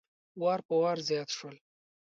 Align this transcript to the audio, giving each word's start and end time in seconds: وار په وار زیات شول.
وار 0.41 0.59
په 0.67 0.73
وار 0.81 0.97
زیات 1.09 1.29
شول. 1.37 1.55